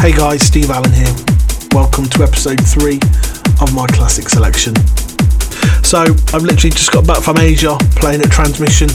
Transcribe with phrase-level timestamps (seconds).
[0.00, 1.12] Hey guys, Steve Allen here.
[1.72, 3.00] Welcome to episode 3
[3.60, 4.76] of my classic selection.
[5.82, 8.88] So, I've literally just got back from Asia playing at Transmission.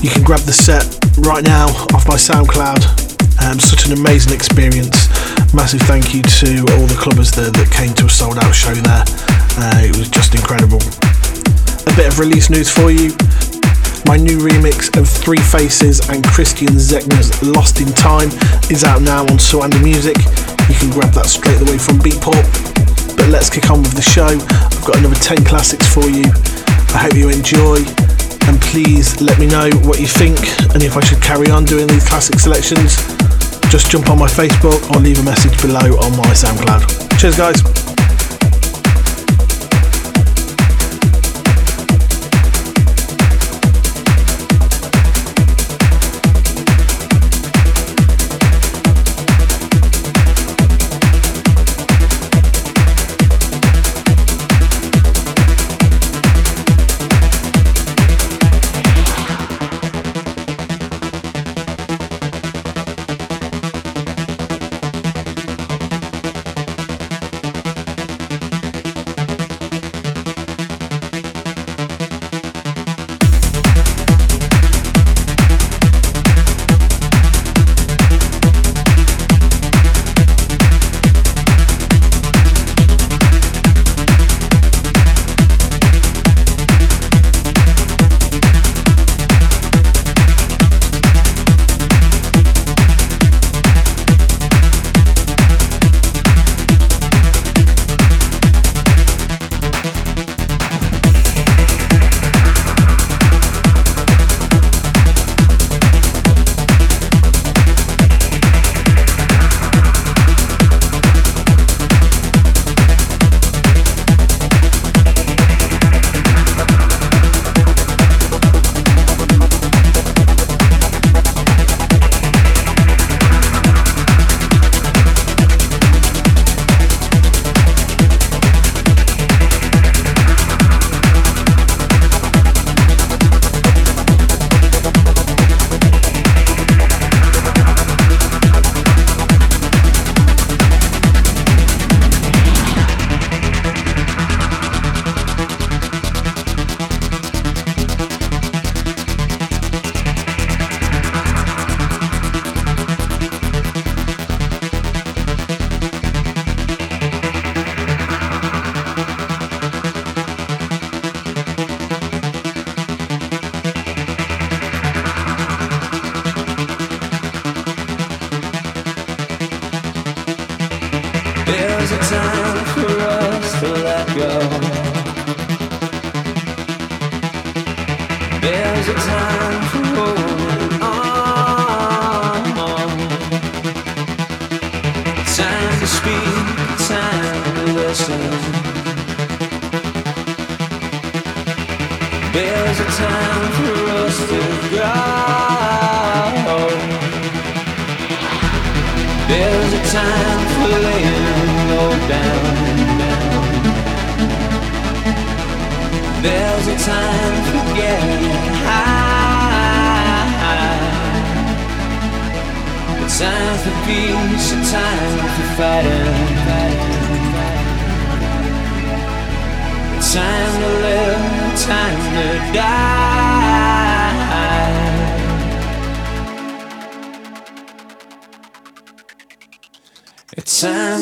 [0.00, 2.80] You can grab the set right now off my SoundCloud.
[3.44, 5.12] Um, such an amazing experience.
[5.52, 8.72] Massive thank you to all the clubbers there that came to a sold out show
[8.72, 9.04] there.
[9.60, 10.80] Uh, it was just incredible.
[10.80, 13.12] A bit of release news for you.
[14.06, 18.30] My new remix of Three Faces and Christian Zegna's Lost in Time
[18.70, 20.16] is out now on Surrender Music.
[20.70, 22.46] You can grab that straight away from Beatport.
[23.16, 24.30] But let's kick on with the show.
[24.30, 26.22] I've got another 10 classics for you.
[26.94, 27.82] I hope you enjoy.
[28.46, 30.38] And please let me know what you think
[30.70, 32.94] and if I should carry on doing these classic selections.
[33.74, 37.18] Just jump on my Facebook or leave a message below on my SoundCloud.
[37.18, 37.95] Cheers, guys.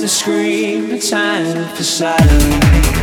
[0.09, 2.94] Scream and time